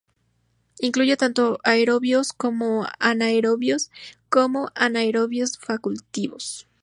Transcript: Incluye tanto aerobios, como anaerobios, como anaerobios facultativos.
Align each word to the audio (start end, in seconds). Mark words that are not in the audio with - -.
Incluye 0.79 1.15
tanto 1.15 1.59
aerobios, 1.63 2.33
como 2.33 2.87
anaerobios, 2.97 3.91
como 4.29 4.71
anaerobios 4.73 5.59
facultativos. 5.59 6.67